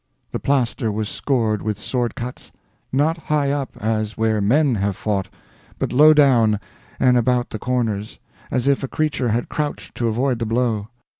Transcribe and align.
The 0.31 0.39
plaster 0.39 0.91
was 0.91 1.07
scored 1.07 1.61
with 1.61 1.77
sword 1.77 2.15
cuts; 2.15 2.51
not 2.91 3.17
high 3.17 3.51
up 3.51 3.77
as 3.79 4.17
where 4.17 4.41
men 4.41 4.73
have 4.73 4.95
fought, 4.95 5.29
but 5.77 5.93
low 5.93 6.11
down, 6.11 6.59
and 6.99 7.17
about 7.17 7.51
the 7.51 7.59
corners, 7.59 8.17
as 8.49 8.65
if 8.65 8.81
a 8.81 8.87
creature 8.87 9.29
had 9.29 9.47
crouched 9.47 9.93
to 9.97 10.07
avoid 10.07 10.39
the 10.39 10.47
blow. 10.47 10.87